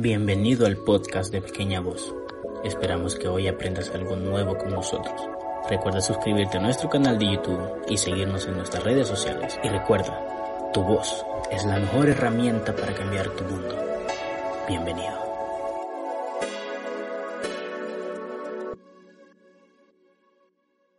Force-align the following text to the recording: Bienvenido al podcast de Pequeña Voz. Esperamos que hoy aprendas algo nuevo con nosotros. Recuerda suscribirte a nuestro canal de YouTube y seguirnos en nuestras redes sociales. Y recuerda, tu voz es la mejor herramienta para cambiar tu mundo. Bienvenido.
Bienvenido 0.00 0.64
al 0.64 0.76
podcast 0.76 1.32
de 1.32 1.42
Pequeña 1.42 1.80
Voz. 1.80 2.14
Esperamos 2.62 3.16
que 3.16 3.26
hoy 3.26 3.48
aprendas 3.48 3.90
algo 3.90 4.14
nuevo 4.14 4.56
con 4.56 4.70
nosotros. 4.70 5.20
Recuerda 5.68 6.00
suscribirte 6.00 6.58
a 6.58 6.60
nuestro 6.60 6.88
canal 6.88 7.18
de 7.18 7.32
YouTube 7.32 7.82
y 7.88 7.96
seguirnos 7.96 8.46
en 8.46 8.58
nuestras 8.58 8.84
redes 8.84 9.08
sociales. 9.08 9.58
Y 9.64 9.68
recuerda, 9.68 10.70
tu 10.72 10.84
voz 10.84 11.26
es 11.50 11.64
la 11.64 11.80
mejor 11.80 12.10
herramienta 12.10 12.76
para 12.76 12.94
cambiar 12.94 13.28
tu 13.30 13.42
mundo. 13.42 13.76
Bienvenido. 14.68 15.27